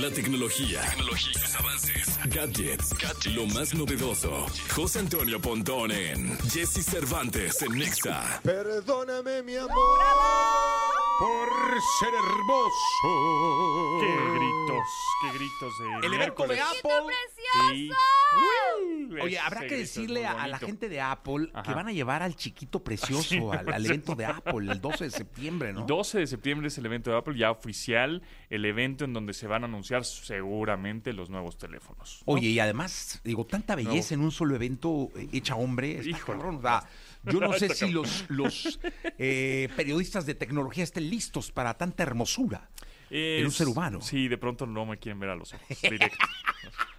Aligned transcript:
La 0.00 0.10
tecnología, 0.10 0.82
tecnología 0.90 1.32
sus 1.40 1.54
avances, 1.56 2.18
gadgets, 2.26 2.94
lo 3.34 3.46
más 3.46 3.72
novedoso. 3.72 4.46
José 4.74 4.98
Antonio 4.98 5.40
Pontón 5.40 5.90
en 5.90 6.38
Jesse 6.50 6.84
Cervantes 6.84 7.62
en 7.62 7.72
Nexa. 7.78 8.40
Perdóname, 8.42 9.42
mi 9.42 9.56
amor, 9.56 9.70
por 11.18 11.48
ser 11.98 12.12
hermoso. 12.12 14.00
¡Qué 14.00 14.12
gritos! 14.34 14.88
¡Qué 15.22 15.38
gritos 15.38 15.78
de 15.78 16.06
El 16.06 16.14
evento 16.14 16.46
de. 16.46 16.60
Apple. 16.60 17.14
Sí. 17.70 17.90
Oye, 19.22 19.38
habrá 19.38 19.66
que 19.66 19.76
decirle 19.76 20.26
a, 20.26 20.42
a 20.42 20.48
la 20.48 20.58
gente 20.58 20.88
de 20.88 21.00
Apple 21.00 21.50
que 21.64 21.72
van 21.72 21.88
a 21.88 21.92
llevar 21.92 22.22
al 22.22 22.36
chiquito 22.36 22.82
precioso 22.82 23.52
al, 23.52 23.68
al 23.72 23.86
evento 23.86 24.14
de 24.14 24.26
Apple 24.26 24.72
el 24.72 24.80
12 24.80 25.04
de 25.04 25.10
septiembre, 25.10 25.72
¿no? 25.72 25.80
El 25.80 25.86
12 25.86 26.18
de 26.20 26.26
septiembre 26.26 26.68
es 26.68 26.78
el 26.78 26.86
evento 26.86 27.10
de 27.10 27.18
Apple 27.18 27.36
ya 27.36 27.50
oficial, 27.50 28.22
el 28.50 28.64
evento 28.64 29.04
en 29.04 29.12
donde 29.12 29.32
se 29.32 29.46
van 29.46 29.62
a 29.62 29.66
anunciar 29.66 30.04
seguramente 30.04 31.12
los 31.12 31.30
nuevos 31.30 31.58
teléfonos. 31.58 32.22
¿no? 32.26 32.34
Oye, 32.34 32.48
y 32.48 32.58
además, 32.58 33.20
digo, 33.24 33.46
tanta 33.46 33.74
belleza 33.74 34.14
en 34.14 34.20
un 34.20 34.30
solo 34.30 34.54
evento 34.54 35.10
eh, 35.16 35.28
hecha 35.32 35.56
hombre. 35.56 35.98
está 35.98 36.10
Híjole. 36.10 36.38
cabrón, 36.38 36.56
o 36.56 36.62
sea, 36.62 36.88
yo 37.24 37.40
no 37.40 37.52
sé 37.58 37.74
si 37.74 37.90
los, 37.90 38.24
los 38.28 38.78
eh, 39.18 39.68
periodistas 39.76 40.26
de 40.26 40.34
tecnología 40.34 40.84
estén 40.84 41.10
listos 41.10 41.52
para 41.52 41.74
tanta 41.74 42.02
hermosura 42.02 42.70
en 43.10 43.44
un 43.44 43.52
ser 43.52 43.68
humano. 43.68 44.00
Sí, 44.00 44.28
de 44.28 44.38
pronto 44.38 44.66
no 44.66 44.86
me 44.86 44.98
quieren 44.98 45.20
ver 45.20 45.30
a 45.30 45.36
los 45.36 45.54
ojos 45.54 45.66
directo. 45.82 46.26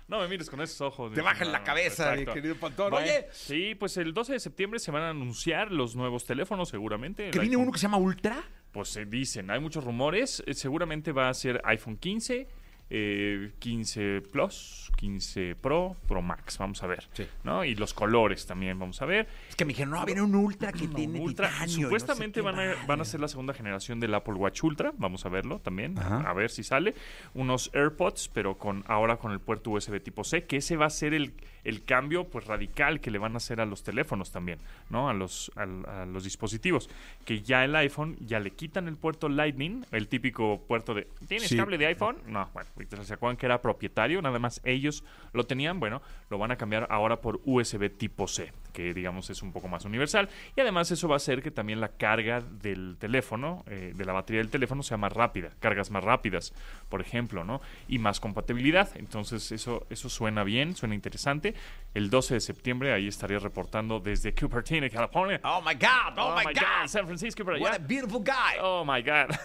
No 0.08 0.20
me 0.22 0.28
mires 0.30 0.50
con 0.50 0.62
esos 0.62 0.80
ojos. 0.82 1.14
Te 1.14 1.22
bajan 1.22 1.52
la 1.52 1.64
cabeza, 1.64 2.16
mi 2.16 2.26
querido 2.26 2.56
Pantón. 2.56 2.92
Bueno, 2.92 3.06
Oye. 3.06 3.28
Sí, 3.32 3.76
pues 3.76 3.98
el 3.98 4.14
12 4.14 4.34
de 4.34 4.40
septiembre 4.40 4.80
se 4.80 4.90
van 4.92 5.04
a 5.04 5.10
anunciar 5.10 5.72
los 5.72 5.96
nuevos 5.98 6.26
teléfonos 6.26 6.70
seguramente. 6.70 7.30
Que 7.32 7.40
viene 7.40 7.56
iPhone- 7.56 7.64
uno 7.64 7.72
que 7.74 7.80
se 7.80 7.84
llama 7.84 7.98
Ultra. 7.98 8.42
Pues 8.72 8.90
se 8.90 9.06
dicen, 9.06 9.50
hay 9.52 9.60
muchos 9.60 9.84
rumores. 9.84 10.42
eh, 10.46 10.54
seguramente 10.54 11.12
va 11.12 11.28
a 11.30 11.34
ser 11.34 11.62
iPhone 11.66 11.98
15, 11.98 12.48
eh, 12.90 13.52
15 13.60 14.22
Plus, 14.32 14.92
15 14.96 15.56
Pro, 15.56 15.96
Pro 16.08 16.22
Max. 16.22 16.58
Vamos 16.58 16.82
a 16.84 16.88
ver. 16.88 17.08
Sí. 17.14 17.28
¿no? 17.44 17.64
Y 17.66 17.76
los 17.76 17.94
colores 17.94 18.46
también 18.46 18.80
vamos 18.80 19.02
a 19.02 19.06
ver. 19.06 19.28
Es 19.50 19.56
que 19.56 19.66
me 19.66 19.70
dijeron, 19.70 19.92
no, 19.92 20.06
viene 20.06 20.22
un 20.22 20.36
Ultra 20.36 20.72
que 20.72 20.88
No, 20.88 20.94
tiene 20.96 21.20
Ultra, 21.20 21.50
titanio. 21.50 21.66
y 21.66 21.68
no 21.68 21.76
sé 21.76 21.82
supuestamente 21.84 22.42
van, 22.42 22.60
a, 22.60 22.76
van 22.88 23.02
a 23.02 23.06
ser 23.06 23.20
la 23.20 23.28
segunda 23.28 23.54
generación 23.54 24.00
del 24.00 24.14
Apple 24.14 24.36
Watch 24.36 24.64
Ultra. 24.64 24.94
Vamos 24.98 25.26
a 25.26 25.30
verlo 25.30 25.60
también. 25.60 25.98
Ajá. 26.00 26.22
A 26.30 26.34
ver 26.34 26.50
si 26.50 26.64
sale. 26.64 26.94
Unos 27.34 27.70
AirPods, 27.74 28.30
pero 28.34 28.58
con 28.58 28.84
ahora 28.88 29.18
con 29.18 29.32
el 29.32 29.40
puerto 29.40 29.72
USB 29.72 30.02
tipo 30.02 30.24
C, 30.24 30.46
que 30.46 30.58
ese 30.58 30.78
va 30.78 30.86
a 30.86 30.90
ser 30.90 31.14
el, 31.14 31.34
el 31.64 31.84
cambio 31.84 32.26
pues 32.30 32.46
radical 32.46 33.02
que 33.02 33.12
le 33.12 33.18
van 33.20 33.34
a 33.34 33.38
hacer 33.38 33.60
a 33.62 33.66
los 33.66 33.84
teléfonos 33.84 34.32
también, 34.32 34.60
¿no? 34.90 35.10
A 35.10 35.14
los, 35.14 35.52
a, 35.56 35.66
los 36.06 36.24
dispositivos. 36.24 36.90
Que 37.26 37.42
ya 37.42 37.66
el 37.66 37.76
iPhone 37.76 38.16
ya 38.22 38.40
le 38.40 38.52
quitan 38.52 38.88
el 38.88 38.96
puerto 38.96 39.28
Lightning, 39.30 39.86
el 39.92 40.08
típico 40.08 40.64
puerto 40.68 40.94
de 40.94 41.08
¿tienes 41.28 41.50
Sí. 41.50 41.58
cable 41.58 41.78
de 41.78 41.88
iPhone? 41.88 42.18
No, 42.28 42.50
bueno, 42.54 42.70
¿se 42.86 43.14
acuerdan 43.14 43.38
que 43.38 43.46
era 43.46 43.62
propietario? 43.62 44.22
Nada 44.22 44.40
más 44.40 44.62
ellos 44.64 45.04
lo 45.34 45.46
tenían, 45.46 45.80
bueno, 45.80 46.02
lo 46.30 46.38
van 46.38 46.52
a 46.52 46.58
cambiar 46.58 46.88
ahora 46.90 47.22
por 47.22 47.42
USB 47.46 47.90
tipo 47.90 48.28
C, 48.28 48.52
que 48.74 48.94
digamos 48.94 49.30
es 49.30 49.42
un 49.42 49.52
poco 49.52 49.68
más 49.68 49.86
universal. 49.86 50.30
Y 50.56 50.62
además 50.62 50.92
eso 50.92 51.08
va 51.08 51.16
a 51.16 51.18
hacer 51.18 51.42
que 51.42 51.52
también 51.52 51.82
la 51.82 51.90
carga 51.90 52.42
del 52.42 52.98
teléfono, 53.00 53.64
eh, 53.68 53.94
de 53.96 54.06
la 54.06 54.14
batería 54.14 54.42
del 54.42 54.50
teléfono, 54.50 54.84
sea 54.84 54.98
más 54.98 55.14
rápida, 55.14 55.50
cargas 55.60 55.92
más 55.92 56.04
rápidas, 56.04 56.54
por 56.90 57.02
ejemplo, 57.02 57.44
¿no? 57.44 57.62
Y 57.88 58.00
más 58.00 58.20
compatibilidad. 58.20 58.90
Entonces 58.96 59.52
eso, 59.52 59.86
eso 59.90 60.10
suena 60.10 60.44
bien, 60.44 60.76
suena 60.76 60.96
interesante. 60.96 61.56
El 61.94 62.10
12 62.10 62.36
de 62.36 62.40
septiembre 62.40 62.94
ahí 62.94 63.08
estaré 63.08 63.40
reportando 63.40 64.00
desde 64.00 64.34
Cupertino, 64.34 64.88
California. 64.90 65.40
Oh 65.44 65.62
my 65.62 65.74
God, 65.74 66.18
oh, 66.18 66.36
my, 66.38 66.54
God. 66.54 66.88
San 66.88 67.06
Francisco 67.06 67.44
por 67.44 67.54
What 67.56 67.72
a 67.72 67.76
allá. 67.76 67.88
beautiful 67.88 68.24
guy. 68.24 68.60
Oh 68.62 68.86
my 68.86 69.02
God. 69.02 69.36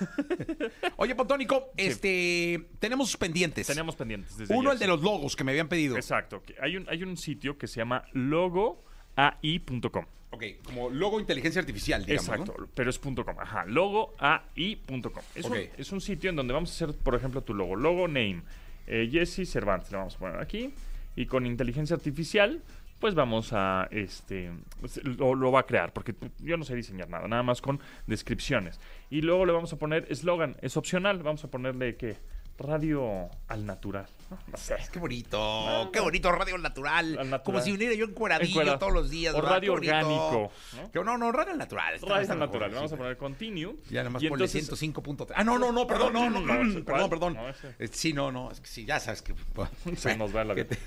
Oye, 0.97 1.15
Pontónico, 1.15 1.71
este, 1.77 2.69
tenemos 2.79 3.17
pendientes. 3.23 3.67
Tenemos 3.67 3.97
pendientes 3.97 4.37
desde 4.37 4.55
Uno, 4.55 4.71
ayer, 4.71 4.75
el 4.75 4.79
de 4.81 4.87
los 4.89 5.03
logos 5.03 5.37
que 5.37 5.45
me 5.45 5.53
habían 5.53 5.69
pedido. 5.69 5.97
Exacto. 5.97 6.43
Hay 6.61 6.77
un, 6.77 6.89
hay 6.89 7.03
un 7.03 7.17
sitio 7.17 7.57
que 7.57 7.67
se 7.67 7.77
llama 7.77 8.05
logoai.com. 8.13 10.05
Ok, 10.31 10.45
como 10.65 10.89
logo 10.89 11.21
inteligencia 11.21 11.61
artificial, 11.61 12.07
digamos, 12.07 12.29
¿no? 12.29 12.35
Exacto, 12.35 12.69
pero 12.75 12.89
es 12.89 12.99
punto 12.99 13.23
.com. 13.25 13.39
Ajá, 13.39 13.67
logoai.com. 13.67 15.23
Es, 15.35 15.45
un, 15.45 15.57
es 15.77 15.93
un 15.93 16.01
sitio 16.01 16.31
en 16.31 16.37
donde 16.37 16.55
vamos 16.55 16.71
a 16.71 16.73
hacer, 16.73 16.99
por 16.99 17.15
ejemplo, 17.15 17.43
tu 17.43 17.53
logo. 17.53 17.77
Logo 17.77 18.09
name. 18.09 18.43
Eh, 18.87 19.09
Jesse 19.13 19.47
Cervantes, 19.47 19.91
le 19.93 19.99
vamos 19.99 20.17
a 20.17 20.19
poner 20.19 20.41
aquí. 20.41 20.73
Y 21.17 21.27
con 21.27 21.45
inteligencia 21.45 21.95
artificial, 21.95 22.63
pues 22.99 23.15
vamos 23.15 23.53
a, 23.53 23.89
este, 23.91 24.51
pues, 24.81 25.05
lo, 25.05 25.35
lo 25.35 25.53
va 25.53 25.61
a 25.61 25.67
crear, 25.67 25.93
porque 25.93 26.15
yo 26.39 26.57
no 26.57 26.65
sé 26.65 26.75
diseñar 26.77 27.11
nada, 27.11 27.29
nada 27.29 27.43
más 27.43 27.61
con 27.61 27.81
descripciones. 28.07 28.81
Y 29.11 29.21
luego 29.21 29.45
le 29.45 29.53
vamos 29.53 29.73
a 29.73 29.79
poner 29.79 30.07
eslogan, 30.09 30.57
es 30.63 30.77
opcional, 30.77 31.23
vamos 31.23 31.45
a 31.45 31.51
ponerle 31.51 31.97
que 31.97 32.17
radio 32.63 33.29
al 33.49 33.67
natural. 33.67 34.07
No, 34.31 34.39
No 34.51 34.57
sé. 34.57 34.77
Qué 34.93 34.99
bonito, 34.99 35.91
qué 35.93 36.01
bonito 36.01 36.33
radio 36.33 36.55
al 36.55 36.63
natural. 36.63 37.19
Al 37.19 37.31
natural. 37.31 37.43
Como 37.43 37.61
si 37.61 37.73
viniera 37.73 37.95
yo 37.95 38.07
encueradillo 38.07 38.49
Encuerado. 38.51 38.79
todos 38.79 38.93
los 38.93 39.11
días. 39.11 39.35
O 39.35 39.37
¿verdad? 39.39 39.51
radio 39.51 39.73
orgánico, 39.75 40.51
¿no? 40.95 41.05
No, 41.05 41.19
no, 41.19 41.33
radio 41.33 41.53
al 41.53 41.59
natural. 41.59 42.01
Radio 42.01 42.21
está 42.21 42.33
al 42.33 42.39
mejor, 42.39 42.39
natural, 42.39 42.71
sí. 42.71 42.75
vamos 42.77 42.93
a 42.93 42.97
poner 42.97 43.17
continue. 43.17 43.77
Ya 43.91 44.01
nada 44.01 44.11
más 44.11 44.23
ponle 44.23 44.45
entonces- 44.47 44.69
105.3. 44.71 45.33
Ah, 45.37 45.45
no, 45.45 45.59
no, 45.59 45.73
no, 45.73 45.87
perdón, 45.87 46.13
no, 46.15 46.31
no, 46.31 46.85
perdón, 46.85 47.11
perdón. 47.11 47.37
ese. 47.51 47.75
Eh, 47.79 47.89
Sí, 47.93 48.13
no, 48.13 48.33
no, 48.33 48.51
es 48.51 48.61
que 48.61 48.67
sí, 48.67 48.85
ya 48.87 48.99
sabes 49.01 49.21
que... 49.23 49.35
Se 49.97 50.17
nos 50.17 50.35
va 50.35 50.45
la 50.45 50.55
vida. 50.55 50.65
te- 50.67 50.79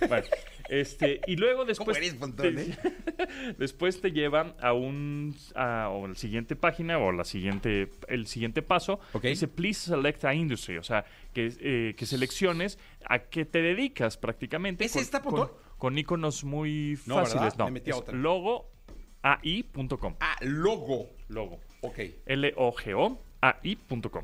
este, 0.68 1.22
y 1.28 1.36
luego 1.36 1.64
después. 1.66 1.96
eres, 1.98 2.16
eh? 2.40 2.78
después 3.58 4.02
te 4.02 4.12
lleva 4.12 4.56
a 4.60 4.74
un. 4.74 5.36
A, 5.56 5.90
o 5.92 6.08
la 6.08 6.16
siguiente 6.16 6.56
página 6.56 6.98
o 6.98 7.12
la 7.12 7.24
siguiente, 7.24 7.92
el 8.08 8.26
siguiente 8.28 8.62
paso. 8.64 9.00
Ok. 9.14 9.24
Dice, 9.26 9.48
please 9.48 9.80
select 9.92 10.26
a 10.26 10.34
industry. 10.34 10.78
O 10.78 10.84
sea, 10.84 11.06
que, 11.36 11.54
eh, 11.60 11.94
que 11.96 12.06
selecciones 12.08 12.80
a 13.08 13.20
qué 13.20 13.46
te 13.46 13.62
dedicas 13.62 14.18
prácticamente. 14.18 14.86
¿Es 14.86 14.94
con, 14.94 15.02
esta, 15.02 15.22
con, 15.22 15.52
con 15.78 15.98
iconos 15.98 16.44
muy 16.46 16.98
No, 17.06 17.16
fáciles. 17.16 17.58
No, 17.58 17.66
Me 17.66 17.72
metí 17.72 17.92
a 17.92 17.98
otra. 17.98 18.16
logoai.com. 18.18 20.16
Ah, 20.22 20.38
logo. 20.42 21.10
Logo. 21.28 21.60
Ok. 21.82 22.00
L-O-G-O-A-I.com. 22.26 24.24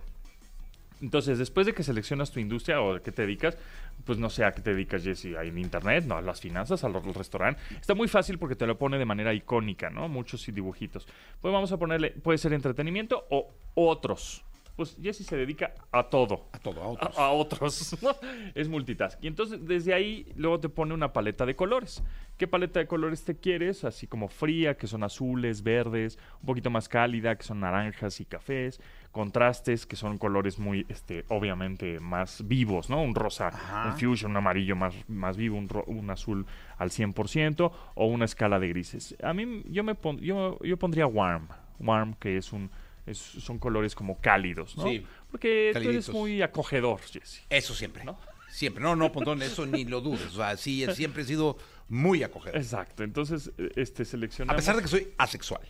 Entonces, 1.02 1.38
después 1.40 1.66
de 1.66 1.74
que 1.74 1.82
seleccionas 1.84 2.32
tu 2.32 2.40
industria 2.40 2.80
o 2.80 2.96
a 2.96 3.02
qué 3.02 3.12
te 3.12 3.24
dedicas, 3.24 3.58
pues 4.06 4.20
no 4.20 4.30
sé 4.30 4.46
a 4.46 4.52
qué 4.52 4.62
te 4.62 4.70
dedicas, 4.72 5.04
Jesse, 5.04 5.26
en 5.36 5.58
internet, 5.58 6.06
no, 6.06 6.16
a 6.18 6.22
las 6.22 6.40
finanzas, 6.40 6.84
al 6.84 6.94
restaurante. 7.14 7.60
Está 7.80 7.96
muy 7.96 8.08
fácil 8.08 8.38
porque 8.38 8.56
te 8.56 8.68
lo 8.68 8.78
pone 8.78 9.00
de 9.00 9.06
manera 9.06 9.34
icónica, 9.34 9.90
¿no? 9.90 10.08
Muchos 10.08 10.46
dibujitos. 10.46 11.08
Pues 11.42 11.52
vamos 11.52 11.72
a 11.72 11.78
ponerle, 11.78 12.12
puede 12.12 12.38
ser 12.38 12.54
entretenimiento 12.54 13.26
o 13.32 13.50
otros. 13.74 14.46
Pues 14.76 14.96
Jesse 15.02 15.26
se 15.26 15.36
dedica 15.38 15.74
a 15.92 16.04
todo. 16.04 16.48
A 16.54 16.60
todo, 16.60 16.82
a 16.82 16.88
otros. 16.88 17.18
a 17.18 17.30
otros. 17.30 17.98
es 18.56 18.68
multitask. 18.70 19.22
Y 19.24 19.28
entonces 19.28 19.66
desde 19.68 19.94
ahí 19.94 20.32
luego 20.36 20.60
te 20.60 20.70
pone 20.70 20.94
una 20.94 21.14
paleta 21.14 21.46
de 21.46 21.56
colores. 21.56 22.04
¿Qué 22.38 22.48
paleta 22.48 22.80
de 22.80 22.88
colores 22.88 23.24
te 23.24 23.36
quieres? 23.38 23.84
Así 23.84 24.08
como 24.08 24.28
fría, 24.28 24.76
que 24.76 24.88
son 24.88 25.04
azules, 25.04 25.62
verdes, 25.62 26.18
un 26.40 26.48
poquito 26.48 26.70
más 26.72 26.90
cálida, 26.90 27.36
que 27.36 27.44
son 27.44 27.60
naranjas 27.60 28.20
y 28.20 28.26
cafés, 28.26 28.82
contrastes, 29.12 29.86
que 29.86 29.96
son 29.96 30.18
colores 30.18 30.58
muy, 30.58 30.86
este, 30.90 31.26
obviamente 31.28 32.00
más 32.00 32.48
vivos, 32.48 32.90
¿no? 32.90 33.02
Un 33.04 33.14
rosa, 33.14 33.50
Ajá. 33.50 33.90
un 33.92 34.00
fuchsia, 34.00 34.28
un 34.28 34.38
amarillo 34.38 34.76
más, 34.76 34.96
más 35.08 35.38
vivo, 35.38 35.58
un, 35.58 35.70
ro- 35.70 35.84
un 35.86 36.10
azul 36.10 36.48
al 36.78 36.90
100% 36.90 37.72
o 37.94 38.06
una 38.08 38.26
escala 38.26 38.60
de 38.60 38.70
grises. 38.70 39.16
A 39.22 39.34
mí 39.34 39.62
yo 39.68 39.84
me 39.84 39.94
pon- 39.94 40.18
yo, 40.20 40.58
yo 40.64 40.78
pondría 40.78 41.06
warm, 41.06 41.48
warm 41.80 42.16
que 42.16 42.38
es 42.38 42.52
un 42.54 42.72
es- 43.12 43.20
son 43.20 43.60
colores 43.60 43.94
como 43.96 44.20
cálidos, 44.20 44.76
¿no? 44.78 44.84
Sí. 44.86 45.06
Porque 45.30 45.70
tú 45.74 45.80
eres 45.80 45.88
Caliditos. 45.88 46.16
muy 46.16 46.42
acogedor, 46.42 47.00
Jesse. 47.02 47.44
Eso 47.50 47.74
siempre. 47.74 48.04
¿No? 48.04 48.18
Siempre. 48.50 48.84
No, 48.84 48.96
no, 48.96 49.12
Pontón, 49.12 49.42
eso 49.42 49.66
ni 49.66 49.86
lo 49.86 50.02
dudes. 50.02 50.26
O 50.34 50.38
sea, 50.38 50.58
sí, 50.58 50.86
siempre 50.94 51.24
he 51.24 51.26
sido 51.26 51.58
muy 51.88 52.24
acogedor. 52.24 52.58
Exacto. 52.58 53.04
Entonces, 53.04 53.52
este 53.76 54.04
A 54.04 54.06
seleccionamos. 54.06 54.60
pesar 54.62 54.76
de 54.76 54.82
que 54.82 54.88
soy 54.90 55.08
asexual. 55.18 55.62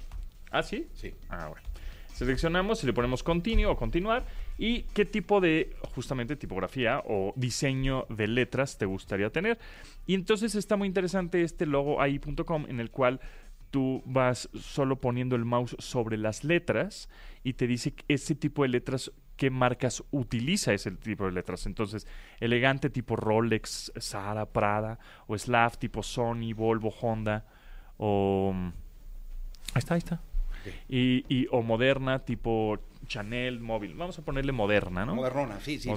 ¿Ah, 0.50 0.64
sí? 0.64 0.88
Sí. 0.96 1.14
Ah, 1.30 1.48
bueno. 1.50 1.68
Seleccionamos 2.14 2.84
y 2.84 2.88
le 2.88 2.94
ponemos 2.94 3.24
continue 3.24 3.66
o 3.66 3.76
continuar. 3.76 4.26
¿Y 4.58 4.84
qué 4.94 5.06
tipo 5.06 5.42
de, 5.42 5.76
justamente, 5.96 6.36
tipografía 6.36 7.02
o 7.08 7.34
diseño 7.36 8.06
de 8.10 8.28
letras 8.28 8.78
te 8.78 8.86
gustaría 8.86 9.30
tener? 9.32 9.58
Y 10.06 10.14
entonces 10.14 10.54
está 10.56 10.76
muy 10.76 10.88
interesante 10.88 11.42
este 11.44 11.66
logo 11.66 12.00
ahí.com 12.02 12.66
en 12.68 12.80
el 12.80 12.92
cual 12.92 13.20
tú 13.72 14.04
vas 14.06 14.50
solo 14.60 14.98
poniendo 15.02 15.36
el 15.36 15.46
mouse 15.46 15.76
sobre 15.80 16.18
las 16.18 16.44
letras 16.44 17.10
y 17.44 17.54
te 17.54 17.66
dice 17.68 17.94
ese 18.08 18.36
tipo 18.36 18.64
de 18.64 18.70
letras, 18.70 19.12
qué 19.38 19.50
marcas 19.50 20.04
utiliza 20.12 20.74
ese 20.74 20.92
tipo 20.92 21.26
de 21.26 21.32
letras. 21.32 21.66
Entonces, 21.66 22.06
elegante 22.40 22.90
tipo 22.90 23.16
Rolex, 23.16 23.92
Zara, 24.00 24.46
Prada, 24.46 25.00
o 25.26 25.38
Slav 25.38 25.78
tipo 25.78 26.04
Sony, 26.04 26.54
Volvo, 26.54 26.90
Honda, 27.02 27.46
o... 27.98 28.54
Ahí 29.74 29.80
está, 29.80 29.94
ahí 29.96 30.00
está. 30.00 30.22
Y, 30.90 31.26
y- 31.28 31.48
o 31.50 31.62
moderna 31.64 32.20
tipo 32.20 32.78
Chanel, 33.08 33.60
móvil. 33.62 33.96
Vamos 33.96 34.20
a 34.20 34.22
ponerle 34.24 34.52
moderna, 34.52 35.06
¿no? 35.06 35.16
Modernona, 35.16 35.60
sí, 35.60 35.80
sí. 35.80 35.84
sí. 35.84 35.90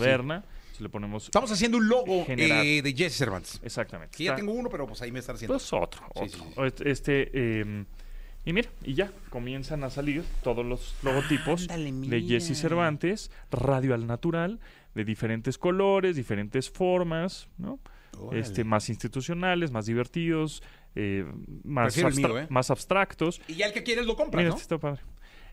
Si 0.76 0.82
le 0.82 0.88
ponemos... 0.88 1.26
Estamos 1.26 1.52
haciendo 1.52 1.78
un 1.78 1.88
logo 1.88 2.24
eh, 2.26 2.82
de 2.82 2.94
Jesse 2.94 3.16
Cervantes. 3.16 3.60
Exactamente. 3.62 4.16
Que 4.16 4.24
ya 4.24 4.30
Está- 4.32 4.40
tengo 4.40 4.52
uno, 4.52 4.68
pero 4.68 4.88
pues 4.88 5.00
ahí 5.02 5.12
me 5.12 5.20
están 5.20 5.36
haciendo. 5.36 5.54
Pues 5.54 5.72
otro. 5.72 6.00
Sí, 6.14 6.20
otro. 6.24 6.28
sí, 6.28 6.38
sí. 6.52 6.62
Este, 6.64 6.90
este, 6.90 7.30
eh, 7.32 7.84
Y 8.44 8.52
mira, 8.52 8.68
y 8.82 8.94
ya 8.94 9.12
comienzan 9.30 9.84
a 9.84 9.90
salir 9.90 10.24
todos 10.42 10.66
los 10.66 10.96
logotipos 11.02 11.68
de 11.68 12.24
Jesse 12.28 12.58
Cervantes, 12.58 13.30
Radio 13.52 13.94
al 13.94 14.08
Natural, 14.08 14.58
de 14.96 15.04
diferentes 15.04 15.58
colores, 15.58 16.16
diferentes 16.16 16.70
formas, 16.70 17.48
¿no? 17.56 17.78
Este, 18.32 18.64
más 18.64 18.88
institucionales, 18.88 19.70
más 19.70 19.86
divertidos, 19.86 20.62
eh, 20.96 21.24
más, 21.62 21.96
¿eh? 21.96 22.46
más 22.48 22.70
abstractos. 22.70 23.40
Y 23.48 23.54
ya 23.54 23.66
el 23.66 23.72
que 23.72 23.82
quieres 23.84 24.06
lo 24.06 24.16
compras, 24.16 24.44
¿no? 24.44 24.50
Este 24.50 24.62
está 24.62 24.78
padre. 24.78 25.02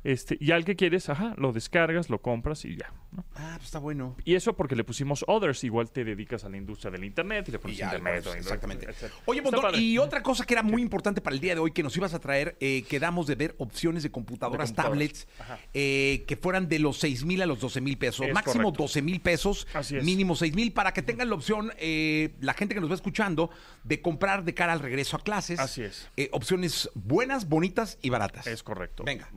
Este, 0.03 0.38
y 0.39 0.51
al 0.51 0.65
que 0.65 0.75
quieres, 0.75 1.09
ajá, 1.09 1.36
lo 1.38 1.51
descargas, 1.51 2.09
lo 2.09 2.21
compras 2.21 2.65
y 2.65 2.75
ya. 2.75 2.92
Ah, 3.36 3.53
pues 3.57 3.65
está 3.65 3.80
bueno. 3.80 4.15
Y 4.24 4.36
eso 4.36 4.53
porque 4.56 4.75
le 4.75 4.83
pusimos 4.83 5.24
others, 5.27 5.63
igual 5.63 5.92
te 5.92 6.03
dedicas 6.03 6.44
a 6.44 6.50
la 6.50 6.57
industria 6.57 6.92
del 6.92 7.03
internet 7.03 7.48
y 7.50 7.51
le 7.51 7.59
pones 7.59 7.80
internet. 7.80 8.25
exactamente. 8.36 8.88
Oye, 9.25 9.44
y 9.75 9.98
otra 9.98 10.24
cosa 10.24 10.45
que 10.45 10.53
era 10.53 10.63
muy 10.63 10.81
importante 10.81 11.21
para 11.21 11.36
el 11.36 11.39
día 11.42 11.53
de 11.53 11.59
hoy 11.59 11.71
que 11.71 11.83
nos 11.83 11.95
ibas 11.98 12.13
a 12.13 12.19
traer, 12.19 12.56
eh, 12.59 12.83
quedamos 12.89 13.27
de 13.27 13.36
ver 13.36 13.56
opciones 13.59 14.03
de 14.03 14.12
computadoras, 14.12 14.74
tablets, 14.74 15.27
eh, 15.74 16.24
que 16.27 16.36
fueran 16.36 16.68
de 16.68 16.80
los 16.80 16.97
6 16.97 17.25
mil 17.25 17.42
a 17.42 17.45
los 17.45 17.59
12 17.59 17.81
mil 17.81 17.97
pesos. 17.97 18.25
Máximo 18.33 18.71
12 18.71 19.01
mil 19.01 19.19
pesos, 19.21 19.68
mínimo 20.01 20.36
6 20.36 20.56
mil, 20.56 20.74
para 20.74 20.94
que 20.94 21.01
tengan 21.01 21.30
la 21.30 21.36
opción, 21.36 21.71
eh, 21.77 22.33
la 22.39 22.54
gente 22.54 22.74
que 22.74 22.81
nos 22.81 22.89
va 22.89 22.95
escuchando, 22.95 23.50
de 23.83 24.01
comprar 24.01 24.44
de 24.44 24.54
cara 24.54 24.74
al 24.74 24.80
regreso 24.80 25.18
a 25.18 25.19
clases. 25.19 25.59
Así 25.59 25.83
es. 25.83 26.09
opciones 26.31 26.89
buenas, 26.95 27.47
bonitas 27.47 27.97
y 28.01 28.09
baratas. 28.09 28.47
Es 28.47 28.63
correcto. 28.63 29.04
Venga. 29.04 29.30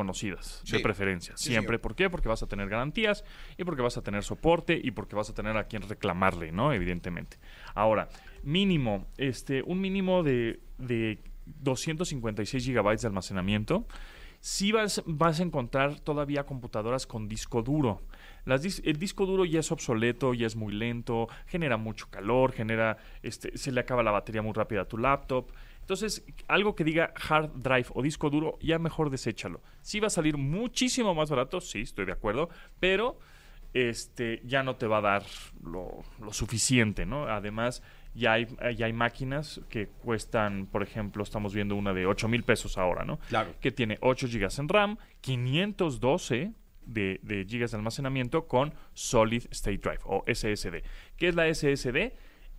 Conocidas, 0.00 0.62
de 0.64 0.80
preferencia. 0.80 1.36
Siempre. 1.36 1.78
¿Por 1.78 1.94
qué? 1.94 2.08
Porque 2.08 2.26
vas 2.26 2.42
a 2.42 2.46
tener 2.46 2.70
garantías 2.70 3.22
y 3.58 3.64
porque 3.64 3.82
vas 3.82 3.98
a 3.98 4.02
tener 4.02 4.22
soporte 4.22 4.80
y 4.82 4.92
porque 4.92 5.14
vas 5.14 5.28
a 5.28 5.34
tener 5.34 5.58
a 5.58 5.64
quien 5.64 5.82
reclamarle, 5.82 6.52
¿no? 6.52 6.72
Evidentemente. 6.72 7.36
Ahora, 7.74 8.08
mínimo, 8.42 9.06
este, 9.18 9.62
un 9.62 9.78
mínimo 9.82 10.22
de, 10.22 10.60
de 10.78 11.18
256 11.44 12.64
gigabytes 12.64 13.02
de 13.02 13.08
almacenamiento. 13.08 13.86
Si 14.40 14.72
vas, 14.72 15.02
vas 15.04 15.38
a 15.40 15.42
encontrar 15.42 16.00
todavía 16.00 16.46
computadoras 16.46 17.06
con 17.06 17.28
disco 17.28 17.62
duro. 17.62 18.00
Las 18.46 18.64
el 18.64 18.96
disco 18.96 19.26
duro 19.26 19.44
ya 19.44 19.60
es 19.60 19.70
obsoleto, 19.70 20.32
ya 20.32 20.46
es 20.46 20.56
muy 20.56 20.72
lento, 20.72 21.28
genera 21.46 21.76
mucho 21.76 22.08
calor, 22.08 22.52
genera, 22.52 22.96
este, 23.22 23.58
se 23.58 23.70
le 23.70 23.80
acaba 23.80 24.02
la 24.02 24.12
batería 24.12 24.40
muy 24.40 24.54
rápida 24.54 24.80
a 24.80 24.88
tu 24.88 24.96
laptop. 24.96 25.50
Entonces, 25.90 26.24
algo 26.46 26.76
que 26.76 26.84
diga 26.84 27.12
hard 27.28 27.50
drive 27.56 27.86
o 27.94 28.00
disco 28.00 28.30
duro, 28.30 28.60
ya 28.62 28.78
mejor 28.78 29.10
deséchalo. 29.10 29.60
Sí 29.82 29.98
va 29.98 30.06
a 30.06 30.10
salir 30.10 30.36
muchísimo 30.36 31.16
más 31.16 31.30
barato, 31.30 31.60
sí, 31.60 31.80
estoy 31.80 32.04
de 32.04 32.12
acuerdo, 32.12 32.48
pero 32.78 33.18
este, 33.74 34.40
ya 34.44 34.62
no 34.62 34.76
te 34.76 34.86
va 34.86 34.98
a 34.98 35.00
dar 35.00 35.24
lo, 35.64 36.04
suficiente, 36.30 37.06
¿no? 37.06 37.24
Además, 37.24 37.82
ya 38.14 38.34
hay, 38.34 38.46
ya 38.76 38.86
hay 38.86 38.92
máquinas 38.92 39.62
que 39.68 39.88
cuestan, 39.88 40.66
por 40.66 40.84
ejemplo, 40.84 41.24
estamos 41.24 41.52
viendo 41.54 41.74
una 41.74 41.92
de 41.92 42.06
8 42.06 42.28
mil 42.28 42.44
pesos 42.44 42.78
ahora, 42.78 43.04
¿no? 43.04 43.18
Claro. 43.28 43.52
Que 43.60 43.72
tiene 43.72 43.98
8 44.00 44.28
gigas 44.28 44.60
en 44.60 44.68
RAM, 44.68 44.96
512 45.22 46.52
de, 46.86 47.18
de 47.24 47.44
gigas 47.48 47.72
de 47.72 47.78
almacenamiento 47.78 48.46
con 48.46 48.74
Solid 48.94 49.42
State 49.50 49.78
Drive 49.78 50.02
o 50.04 50.22
SSD. 50.32 50.84
¿Qué 51.16 51.26
es 51.26 51.34
la 51.34 51.52
SSD? 51.52 52.12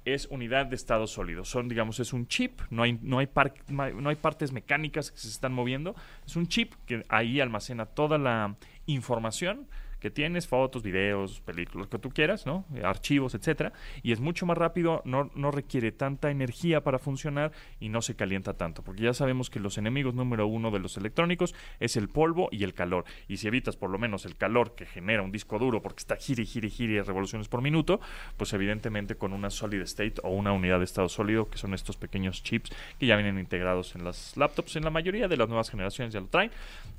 Es 0.06 0.28
unidad 0.28 0.66
de 0.68 0.76
estado 0.76 1.08
sólido. 1.08 1.46
Son, 1.46 1.68
digamos, 1.68 2.00
es 2.00 2.14
un 2.14 2.28
chip, 2.28 2.62
no 2.70 2.84
hay, 2.84 2.98
no 3.02 3.20
hay, 3.20 3.30
no 3.68 4.10
hay 4.10 4.16
partes 4.16 4.52
mecánicas 4.52 5.12
que 5.12 5.18
se 5.18 5.30
están 5.30 5.54
moviendo, 5.54 5.96
es 6.26 6.36
un 6.36 6.48
chip 6.48 6.74
que 6.86 7.06
ahí 7.10 7.40
almacena 7.40 7.86
toda 7.86 8.18
la 8.18 8.56
información 8.86 9.68
que 10.02 10.12
tienes, 10.12 10.48
fotos, 10.48 10.84
videos, 10.84 11.40
películas, 11.42 11.88
que 11.88 12.00
tú 12.00 12.10
quieras, 12.10 12.46
¿no? 12.46 12.66
Archivos, 12.84 13.36
etcétera, 13.36 13.72
y 14.02 14.12
es 14.12 14.20
mucho 14.20 14.46
más 14.46 14.58
rápido, 14.58 15.02
no, 15.06 15.32
no 15.36 15.52
requiere 15.52 15.92
tanta 15.92 16.32
energía 16.32 16.84
para 16.84 17.00
funcionar 17.00 17.52
y 17.80 17.90
no 17.90 18.02
se 18.02 18.16
calienta 18.16 18.56
tanto, 18.56 18.84
porque 18.84 19.04
ya 19.04 19.14
sabemos 19.14 19.50
que 19.50 19.60
los 19.60 19.78
enemigos 19.78 20.16
número 20.16 20.48
uno 20.48 20.72
de 20.72 20.80
los 20.80 20.98
electrónicos 20.98 21.54
es 21.80 21.96
el 21.96 22.10
polvo 22.10 22.50
y 22.52 22.64
el 22.64 22.74
calor, 22.74 23.06
y 23.28 23.38
si 23.38 23.48
evitas 23.48 23.78
por 23.78 23.92
lo 23.92 24.00
menos 24.00 24.26
el 24.26 24.36
calor 24.36 24.76
que 24.76 24.86
genera 24.86 25.22
un 25.22 25.32
disco 25.32 25.60
duro 25.60 25.82
porque 25.82 26.00
está 26.00 26.16
gire, 26.16 26.46
gire, 26.46 26.70
gire 26.70 27.04
revoluciones 27.04 27.48
por 27.48 27.62
minuto, 27.62 28.02
pues 28.38 28.52
evidentemente 28.54 29.16
con 29.16 29.34
una 29.34 29.52
solid 29.52 29.82
state 29.82 30.16
o 30.24 30.30
una 30.30 30.52
unidad 30.52 30.80
de 30.80 30.86
estado 30.86 31.10
sólido, 31.10 31.48
que 31.50 31.60
son 31.60 31.76
estos 31.76 31.98
pequeños 31.98 32.42
chips 32.42 32.72
que 32.98 33.06
ya 33.06 33.16
vienen 33.16 33.38
integrados 33.38 33.96
en 33.96 34.04
las 34.04 34.36
laptops, 34.36 34.76
en 34.78 34.84
la 34.84 34.90
mayoría 34.90 35.28
de 35.28 35.38
las 35.38 35.48
nuevas 35.48 35.70
generaciones 35.70 36.14
ya 36.14 36.20
lo 36.20 36.28
traen, 36.28 36.52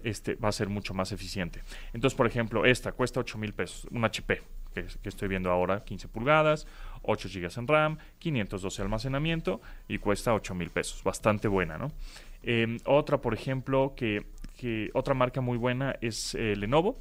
este 0.04 0.36
va 0.36 0.48
a 0.48 0.52
ser 0.52 0.68
mucho 0.68 0.94
más 0.94 1.10
eficiente. 1.10 1.62
Entonces, 1.92 2.16
por 2.16 2.26
ejemplo, 2.26 2.64
esta 2.64 2.91
cuesta 2.92 3.20
8 3.20 3.38
mil 3.38 3.52
pesos, 3.52 3.86
un 3.90 4.04
HP 4.04 4.42
que, 4.72 4.86
estoy 5.04 5.28
viendo 5.28 5.50
ahora, 5.50 5.84
15 5.84 6.08
pulgadas, 6.08 6.66
8 7.02 7.28
GB 7.32 7.58
en 7.58 7.68
RAM, 7.68 7.98
512 8.18 8.82
almacenamiento 8.82 9.60
y 9.88 9.98
cuesta 9.98 10.34
8 10.34 10.54
mil 10.54 10.70
pesos, 10.70 11.02
bastante 11.04 11.48
buena, 11.48 11.78
¿no? 11.78 11.92
Em, 12.42 12.78
otra, 12.86 13.18
por 13.18 13.34
ejemplo, 13.34 13.94
que, 13.96 14.24
otra 14.94 15.12
marca 15.14 15.40
muy 15.40 15.58
buena 15.58 15.96
es 16.00 16.36
eh, 16.36 16.54
Lenovo, 16.54 17.00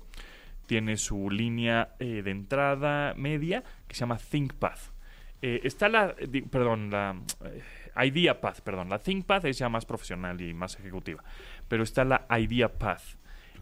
tiene 0.66 0.98
su 0.98 1.30
línea 1.30 1.90
eh, 2.00 2.24
de 2.24 2.32
entrada 2.32 3.14
media 3.16 3.64
que 3.88 3.94
se 3.94 4.00
llama 4.00 4.18
ThinkPad. 4.18 4.80
Eh, 5.44 5.62
está 5.64 5.88
la, 5.88 6.16
perdón, 6.50 6.90
la 6.90 7.16
IdeaPad, 8.04 8.58
perdón, 8.64 8.90
la 8.90 8.98
ThinkPad 8.98 9.46
es 9.46 9.60
ya 9.60 9.70
más 9.70 9.86
profesional 9.86 10.42
y 10.42 10.56
más 10.56 10.80
ejecutiva, 10.80 11.24
pero 11.68 11.84
está 11.84 12.04
la 12.04 12.26
IdeaPad 12.30 13.00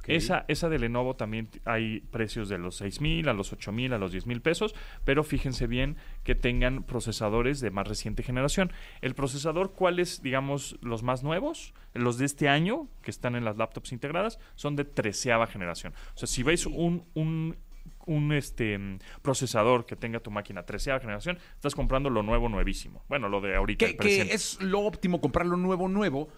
esa, 0.06 0.46
esa 0.48 0.69
de 0.69 0.80
Lenovo 0.80 1.16
también 1.16 1.50
hay 1.66 2.01
precios 2.12 2.50
de 2.50 2.57
los 2.57 2.75
6 2.78 3.01
mil 3.01 3.30
a 3.30 3.34
los 3.34 3.54
8 3.54 3.72
mil 3.72 3.94
a 3.94 3.98
los 3.98 4.12
10 4.12 4.28
mil 4.28 4.42
pesos, 4.42 4.75
pero 5.06 5.24
fíjense 5.24 5.68
bien 5.68 5.98
que 6.24 6.36
tengan 6.36 6.84
procesadores 6.84 7.60
de 7.60 7.72
más 7.72 7.88
reciente 7.88 8.24
generación. 8.24 8.72
El 9.01 9.16
procesador, 9.16 9.74
¿cuáles, 9.74 10.22
digamos, 10.22 10.78
los 10.81 11.04
más 11.04 11.24
nuevos? 11.24 11.74
Los 11.94 12.18
de 12.18 12.25
este 12.25 12.50
año, 12.50 12.88
que 13.01 13.12
están 13.12 13.36
en 13.36 13.46
las 13.46 13.57
laptops 13.57 13.92
integradas, 13.92 14.40
son 14.56 14.75
de 14.75 14.86
treceava 14.86 15.48
generación. 15.48 15.94
O 16.16 16.18
sea, 16.18 16.28
si 16.28 16.44
veis 16.44 16.66
un, 16.66 17.06
un 17.13 17.57
un 18.10 18.34
este 18.34 18.80
procesador 19.22 19.86
que 19.86 19.95
tenga 19.95 20.19
tu 20.19 20.31
máquina 20.31 20.63
treceava 20.63 21.00
generación, 21.00 21.38
estás 21.56 21.75
comprando 21.75 22.10
lo 22.10 22.24
nuevo 22.24 22.50
nuevísimo. 22.50 23.04
Bueno, 23.07 23.30
lo 23.30 23.40
de 23.40 23.56
ahorita. 23.56 23.86
Que, 23.94 24.22
es 24.34 24.62
lo 24.62 24.81
óptimo 24.81 25.22
comprar 25.22 25.45
lo 25.45 25.57
nuevo 25.57 25.88
nuevo, 25.88 26.30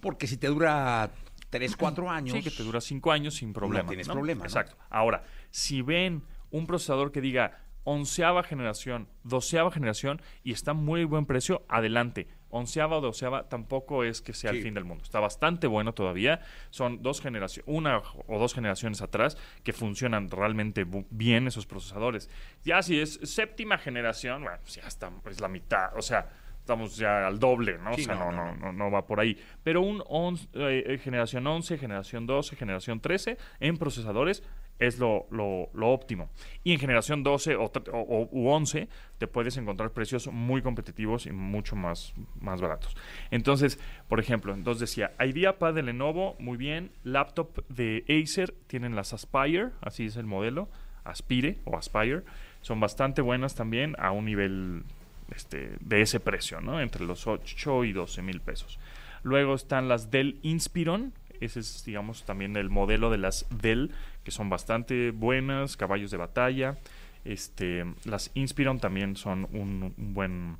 porque 0.00 0.26
si 0.26 0.36
te 0.36 0.48
dura 0.48 1.10
3, 1.50 1.76
4 1.76 2.10
años. 2.10 2.36
Sí, 2.36 2.42
que 2.42 2.50
te 2.50 2.62
dura 2.62 2.80
5 2.80 3.12
años 3.12 3.34
sin 3.34 3.52
problema. 3.52 3.84
No 3.84 3.88
tienes 3.88 4.08
problema. 4.08 4.44
Exacto. 4.44 4.76
Ahora, 4.88 5.24
si 5.50 5.82
ven 5.82 6.24
un 6.50 6.66
procesador 6.66 7.12
que 7.12 7.20
diga 7.20 7.58
onceava 7.84 8.42
generación, 8.42 9.08
doceava 9.24 9.70
generación 9.70 10.20
y 10.44 10.52
está 10.52 10.74
muy 10.74 11.04
buen 11.04 11.26
precio, 11.26 11.64
adelante. 11.68 12.28
Onceava 12.52 12.98
o 12.98 13.00
doceava 13.00 13.48
tampoco 13.48 14.02
es 14.02 14.20
que 14.20 14.32
sea 14.32 14.50
el 14.50 14.60
fin 14.62 14.74
del 14.74 14.84
mundo. 14.84 15.04
Está 15.04 15.20
bastante 15.20 15.68
bueno 15.68 15.94
todavía. 15.94 16.40
Son 16.70 17.00
dos 17.00 17.20
generaciones, 17.20 17.72
una 17.72 17.98
o 18.26 18.38
dos 18.38 18.54
generaciones 18.54 19.02
atrás 19.02 19.38
que 19.62 19.72
funcionan 19.72 20.28
realmente 20.28 20.84
bien 21.10 21.46
esos 21.46 21.66
procesadores. 21.66 22.28
Ya 22.64 22.82
si 22.82 23.00
es 23.00 23.20
séptima 23.22 23.78
generación, 23.78 24.42
bueno, 24.42 24.58
ya 24.66 24.82
está, 24.82 25.12
es 25.30 25.40
la 25.40 25.48
mitad. 25.48 25.96
O 25.96 26.02
sea, 26.02 26.28
estamos 26.60 26.96
ya 26.96 27.26
al 27.26 27.38
doble, 27.38 27.78
¿no? 27.78 27.90
o 27.90 27.98
sea, 27.98 28.14
no 28.14 28.30
no, 28.30 28.54
no, 28.54 28.72
no, 28.72 28.90
va 28.90 29.06
por 29.06 29.18
ahí. 29.18 29.36
Pero 29.62 29.80
un 29.80 30.38
eh, 30.52 30.84
eh, 30.86 30.98
generación 30.98 31.46
11, 31.46 31.78
generación 31.78 32.26
12, 32.26 32.54
generación 32.56 33.00
13 33.00 33.36
en 33.58 33.76
procesadores 33.76 34.42
es 34.80 34.98
lo, 34.98 35.26
lo, 35.30 35.88
óptimo. 35.88 36.30
Y 36.64 36.72
en 36.72 36.78
generación 36.78 37.22
12 37.22 37.56
o, 37.56 37.70
o, 37.92 38.28
u 38.32 38.48
11 38.48 38.88
te 39.18 39.26
puedes 39.26 39.56
encontrar 39.58 39.92
precios 39.92 40.26
muy 40.28 40.62
competitivos 40.62 41.26
y 41.26 41.32
mucho 41.32 41.76
más, 41.76 42.14
más 42.40 42.60
baratos. 42.60 42.96
Entonces, 43.30 43.78
por 44.08 44.20
ejemplo, 44.20 44.54
entonces 44.54 44.80
decía, 44.80 45.12
IdeaPad 45.20 45.74
de 45.74 45.82
Lenovo, 45.82 46.34
muy 46.38 46.56
bien. 46.56 46.92
Laptop 47.04 47.62
de 47.68 48.04
Acer, 48.08 48.54
tienen 48.66 48.96
las 48.96 49.12
Aspire, 49.12 49.70
así 49.82 50.06
es 50.06 50.16
el 50.16 50.26
modelo, 50.26 50.68
Aspire 51.04 51.58
o 51.64 51.76
Aspire. 51.76 52.22
Son 52.62 52.80
bastante 52.80 53.20
buenas 53.20 53.54
también 53.54 53.94
a 53.98 54.12
un 54.12 54.24
nivel 54.24 54.84
este, 55.34 55.72
de 55.80 56.02
ese 56.02 56.20
precio, 56.20 56.60
¿no? 56.60 56.80
Entre 56.80 57.04
los 57.04 57.26
8 57.26 57.84
y 57.84 57.92
12 57.92 58.22
mil 58.22 58.40
pesos. 58.40 58.78
Luego 59.22 59.54
están 59.54 59.88
las 59.88 60.10
Dell 60.10 60.38
Inspiron, 60.42 61.12
ese 61.40 61.60
es, 61.60 61.84
digamos, 61.84 62.24
también 62.24 62.56
el 62.56 62.70
modelo 62.70 63.10
de 63.10 63.18
las 63.18 63.46
Dell, 63.50 63.92
que 64.24 64.30
son 64.30 64.50
bastante 64.50 65.10
buenas, 65.10 65.76
caballos 65.76 66.10
de 66.10 66.16
batalla. 66.16 66.78
Este, 67.24 67.84
las 68.04 68.30
Inspiron 68.34 68.78
también 68.78 69.16
son 69.16 69.48
un, 69.52 69.94
buen, 69.96 70.32
un 70.32 70.58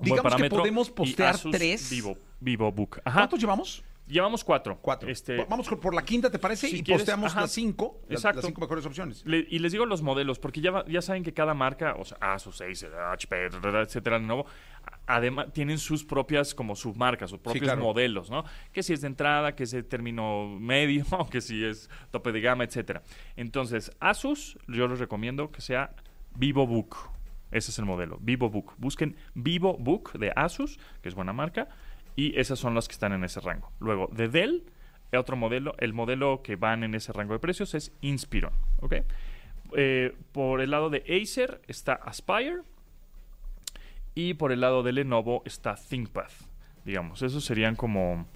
Digamos 0.00 0.08
buen 0.08 0.22
parámetro. 0.22 0.56
que 0.56 0.60
podemos 0.60 0.90
postear 0.90 1.36
tres. 1.50 1.90
Vivo, 1.90 2.16
Vivo 2.40 2.70
Book. 2.72 3.00
¿Cuántos 3.02 3.40
llevamos? 3.40 3.82
Llevamos 4.06 4.44
cuatro. 4.44 4.78
Cuatro. 4.82 5.08
Este, 5.08 5.44
Vamos 5.44 5.66
por 5.66 5.94
la 5.94 6.04
quinta, 6.04 6.30
¿te 6.30 6.38
parece? 6.38 6.68
y 6.68 6.82
posteamos 6.82 7.34
las 7.34 7.50
cinco. 7.50 8.02
Exacto. 8.10 8.38
Las, 8.38 8.46
cinco 8.46 8.60
mejores 8.60 8.84
opciones. 8.84 9.24
y 9.26 9.58
les 9.58 9.72
digo 9.72 9.86
los 9.86 10.02
modelos, 10.02 10.38
porque 10.38 10.60
ya, 10.60 10.84
ya 10.86 11.00
saben 11.00 11.22
que 11.22 11.32
cada 11.32 11.54
marca, 11.54 11.94
o 11.98 12.04
sea, 12.04 12.18
Asus, 12.20 12.60
Acer, 12.60 12.92
HP, 12.94 13.46
etcétera, 13.46 14.18
de 14.18 14.26
nuevo, 14.26 14.46
además 15.06 15.52
tienen 15.54 15.78
sus 15.78 16.04
propias 16.04 16.54
como 16.54 16.76
submarcas, 16.76 17.30
sus 17.30 17.38
propios 17.38 17.78
modelos, 17.78 18.30
¿no? 18.30 18.44
Que 18.72 18.82
si 18.82 18.92
es 18.92 19.00
de 19.00 19.06
entrada, 19.06 19.54
que 19.54 19.66
si 19.66 19.78
es 19.78 19.88
término 19.88 20.48
medio, 20.60 21.06
que 21.30 21.40
si 21.40 21.64
es 21.64 21.88
tope 22.10 22.30
de 22.32 22.42
gama, 22.42 22.64
etcétera. 22.64 23.02
Entonces, 23.36 23.90
Asus, 24.00 24.58
yo 24.68 24.86
les 24.86 24.98
recomiendo 24.98 25.50
que 25.50 25.62
sea 25.62 25.94
VivoBook. 26.36 27.10
Ese 27.50 27.70
es 27.70 27.78
el 27.78 27.86
modelo, 27.86 28.18
VivoBook. 28.20 28.74
Busquen 28.78 29.16
VivoBook 29.34 30.12
de 30.18 30.32
Asus, 30.36 30.78
que 31.00 31.08
es 31.08 31.14
buena 31.14 31.32
marca 31.32 31.68
Y 32.16 32.38
esas 32.38 32.58
son 32.58 32.74
las 32.74 32.88
que 32.88 32.92
están 32.92 33.12
en 33.12 33.24
ese 33.24 33.40
rango. 33.40 33.72
Luego, 33.80 34.08
de 34.12 34.28
Dell, 34.28 34.64
otro 35.16 35.36
modelo, 35.36 35.74
el 35.78 35.92
modelo 35.92 36.42
que 36.42 36.56
van 36.56 36.84
en 36.84 36.94
ese 36.94 37.12
rango 37.12 37.34
de 37.34 37.38
precios 37.38 37.74
es 37.74 37.92
Inspiron. 38.00 38.52
¿ok? 38.80 38.94
Eh, 39.76 40.14
por 40.32 40.60
el 40.60 40.70
lado 40.70 40.90
de 40.90 41.04
Acer 41.22 41.60
está 41.66 41.94
Aspire. 41.94 42.62
Y 44.14 44.34
por 44.34 44.52
el 44.52 44.60
lado 44.60 44.82
de 44.82 44.92
Lenovo 44.92 45.42
está 45.44 45.74
ThinkPad. 45.74 46.30
Digamos, 46.84 47.22
esos 47.22 47.44
serían 47.44 47.74
como 47.74 48.26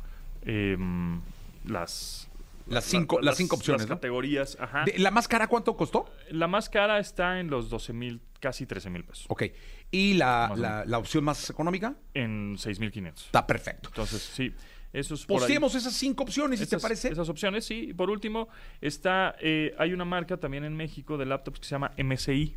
em, 0.42 1.20
las, 1.64 2.28
las 2.66 2.84
cinco, 2.84 3.20
las, 3.20 3.36
cinco 3.36 3.56
opciones. 3.56 3.82
Las 3.82 3.96
categorías, 3.96 4.56
ajá. 4.58 4.84
¿La 4.96 5.12
más 5.12 5.28
cara 5.28 5.46
cuánto 5.46 5.76
costó? 5.76 6.10
La 6.30 6.48
más 6.48 6.68
cara 6.68 6.98
está 6.98 7.38
en 7.38 7.48
los 7.48 7.70
12 7.70 7.92
mil, 7.92 8.20
casi 8.40 8.66
13 8.66 8.90
mil 8.90 9.04
pesos. 9.04 9.26
Ok. 9.28 9.44
¿Y 9.90 10.14
la, 10.14 10.84
la, 10.86 10.98
opción 10.98 11.24
más 11.24 11.50
económica? 11.50 11.94
En 12.14 12.56
6 12.58 12.80
mil 12.80 12.90
500. 12.90 13.26
Está 13.26 13.46
perfecto. 13.46 13.88
Entonces, 13.88 14.22
sí. 14.22 14.52
Eso 14.92 15.14
es 15.14 15.74
esas 15.74 15.92
cinco 15.92 16.22
opciones, 16.22 16.60
si 16.60 16.66
te 16.66 16.78
parece. 16.78 17.08
Esas 17.12 17.28
opciones, 17.28 17.64
sí. 17.64 17.88
Y 17.90 17.94
por 17.94 18.08
último, 18.08 18.48
está, 18.80 19.36
eh, 19.40 19.74
hay 19.78 19.92
una 19.92 20.04
marca 20.04 20.38
también 20.38 20.64
en 20.64 20.74
México 20.74 21.18
de 21.18 21.26
laptops 21.26 21.60
que 21.60 21.66
se 21.66 21.72
llama 21.72 21.92
MSI, 21.98 22.56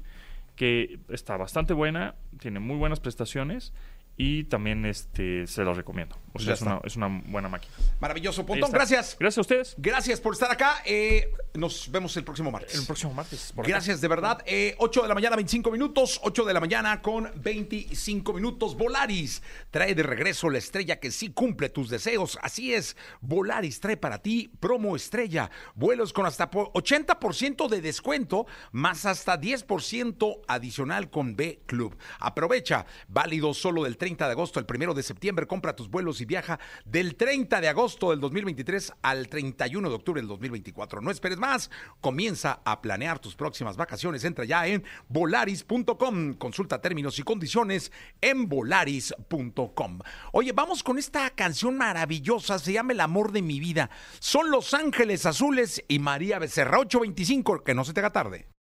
que 0.55 0.99
está 1.09 1.35
bastante 1.35 1.73
buena, 1.73 2.15
tiene 2.39 2.59
muy 2.59 2.77
buenas 2.77 2.99
prestaciones 2.99 3.73
y 4.21 4.43
también 4.43 4.85
este 4.85 5.47
se 5.47 5.63
los 5.63 5.75
recomiendo. 5.75 6.15
O 6.33 6.39
sea, 6.39 6.53
es 6.53 6.61
una, 6.61 6.79
es 6.83 6.95
una, 6.95 7.07
buena 7.25 7.49
máquina. 7.49 7.73
Maravilloso. 7.99 8.45
Pontón, 8.45 8.71
gracias. 8.71 9.17
Gracias 9.19 9.39
a 9.39 9.41
ustedes. 9.41 9.75
Gracias 9.79 10.21
por 10.21 10.33
estar 10.33 10.51
acá. 10.51 10.75
Eh, 10.85 11.33
nos 11.55 11.91
vemos 11.91 12.15
el 12.15 12.23
próximo 12.23 12.51
martes. 12.51 12.75
El 12.75 12.85
próximo 12.85 13.13
martes. 13.15 13.51
gracias, 13.55 13.99
de 13.99 14.07
verdad. 14.07 14.43
Eh, 14.45 14.75
8 14.77 15.01
de 15.01 15.07
la 15.07 15.15
mañana, 15.15 15.35
25 15.35 15.71
minutos. 15.71 16.21
8 16.23 16.45
de 16.45 16.53
la 16.53 16.59
mañana 16.59 17.01
con 17.01 17.31
25 17.35 18.31
minutos. 18.33 18.77
Volaris 18.77 19.41
trae 19.71 19.95
de 19.95 20.03
regreso 20.03 20.51
la 20.51 20.59
estrella 20.59 20.99
que 20.99 21.09
sí 21.09 21.31
cumple 21.31 21.69
tus 21.69 21.89
deseos. 21.89 22.37
Así 22.43 22.75
es. 22.75 22.95
Volaris 23.21 23.79
trae 23.79 23.97
para 23.97 24.19
ti 24.19 24.51
promo 24.59 24.95
estrella. 24.95 25.49
Vuelos 25.73 26.13
con 26.13 26.27
hasta 26.27 26.49
80% 26.49 27.67
de 27.67 27.81
descuento, 27.81 28.45
más 28.71 29.05
hasta 29.05 29.41
10% 29.41 30.41
adicional 30.47 31.09
con 31.09 31.35
B 31.35 31.63
Club. 31.65 31.97
Aprovecha. 32.19 32.85
Válido 33.07 33.53
solo 33.55 33.83
del 33.83 33.97
30 34.11 34.25
de 34.25 34.31
agosto 34.33 34.59
al 34.59 34.67
1 34.67 34.93
de 34.93 35.03
septiembre. 35.03 35.47
Compra 35.47 35.73
tus 35.73 35.89
vuelos 35.89 36.19
y 36.19 36.25
viaja 36.25 36.59
del 36.83 37.15
30 37.15 37.61
de 37.61 37.69
agosto 37.69 38.09
del 38.09 38.19
2023 38.19 38.91
al 39.01 39.29
31 39.29 39.87
de 39.87 39.95
octubre 39.95 40.19
del 40.19 40.27
2024. 40.27 40.99
No 40.99 41.11
esperes 41.11 41.37
más. 41.37 41.71
Comienza 42.01 42.61
a 42.65 42.81
planear 42.81 43.19
tus 43.19 43.35
próximas 43.35 43.77
vacaciones. 43.77 44.25
Entra 44.25 44.43
ya 44.43 44.67
en 44.67 44.83
volaris.com. 45.07 46.33
Consulta 46.33 46.81
términos 46.81 47.19
y 47.19 47.23
condiciones 47.23 47.93
en 48.19 48.49
volaris.com. 48.49 49.99
Oye, 50.33 50.51
vamos 50.51 50.83
con 50.83 50.97
esta 50.97 51.29
canción 51.29 51.77
maravillosa. 51.77 52.59
Se 52.59 52.73
llama 52.73 52.91
El 52.91 52.99
amor 52.99 53.31
de 53.31 53.41
mi 53.41 53.61
vida. 53.61 53.89
Son 54.19 54.51
Los 54.51 54.73
Ángeles 54.73 55.25
Azules 55.25 55.85
y 55.87 55.99
María 55.99 56.37
Becerra 56.37 56.79
825. 56.79 57.63
Que 57.63 57.73
no 57.73 57.85
se 57.85 57.93
te 57.93 58.01
haga 58.01 58.11
tarde. 58.11 58.45